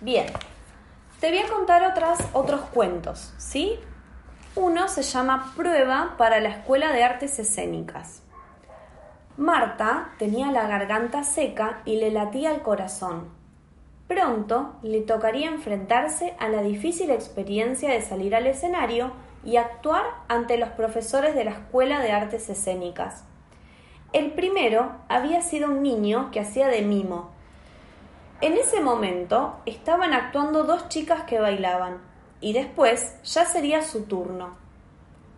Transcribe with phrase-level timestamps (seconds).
[0.00, 0.26] Bien,
[1.18, 3.80] te voy a contar otras, otros cuentos, ¿sí?
[4.54, 8.22] Uno se llama Prueba para la Escuela de Artes Escénicas.
[9.36, 13.30] Marta tenía la garganta seca y le latía el corazón.
[14.06, 19.10] Pronto le tocaría enfrentarse a la difícil experiencia de salir al escenario
[19.44, 23.24] y actuar ante los profesores de la Escuela de Artes Escénicas.
[24.12, 27.36] El primero había sido un niño que hacía de mimo,
[28.40, 31.98] en ese momento estaban actuando dos chicas que bailaban,
[32.40, 34.56] y después ya sería su turno.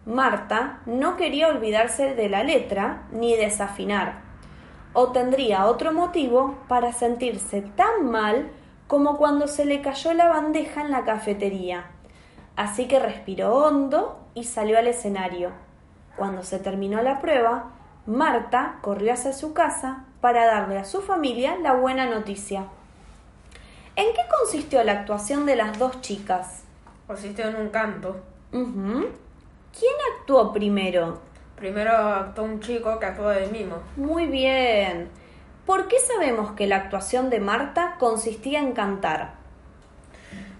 [0.04, 4.20] Marta no quería olvidarse de la letra ni desafinar,
[4.92, 8.50] o tendría otro motivo para sentirse tan mal
[8.86, 11.86] como cuando se le cayó la bandeja en la cafetería.
[12.56, 15.52] Así que respiró hondo y salió al escenario.
[16.16, 17.70] Cuando se terminó la prueba,
[18.04, 22.66] Marta corrió hacia su casa para darle a su familia la buena noticia.
[24.00, 26.62] ¿En qué consistió la actuación de las dos chicas?
[27.06, 28.18] Consistió en un canto.
[28.50, 31.20] ¿Quién actuó primero?
[31.54, 33.76] Primero actuó un chico que actuó de mimo.
[33.96, 35.10] Muy bien.
[35.66, 39.34] ¿Por qué sabemos que la actuación de Marta consistía en cantar?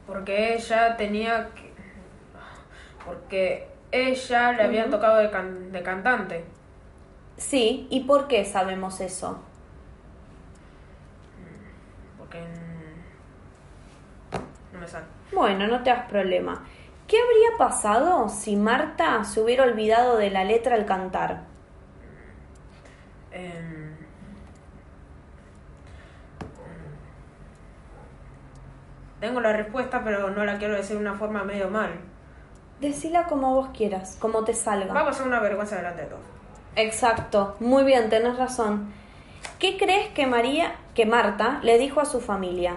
[0.07, 1.73] Porque ella tenía que...
[3.07, 5.29] Porque ella le habían tocado de,
[5.71, 6.45] de cantante.
[7.39, 9.41] Sí, ¿y por qué sabemos eso?
[12.19, 12.45] Porque
[15.33, 16.65] bueno, no te hagas problema.
[17.07, 21.43] ¿Qué habría pasado si Marta se hubiera olvidado de la letra al cantar?
[23.33, 23.97] Em,
[29.19, 31.91] tengo la respuesta, pero no la quiero decir de una forma medio mal.
[32.81, 34.95] Decila como vos quieras, como te salga.
[34.95, 36.23] Vamos a ser una vergüenza delante de todos.
[36.77, 38.93] Exacto, muy bien, tenés razón.
[39.59, 42.77] ¿Qué crees que María, que Marta le dijo a su familia?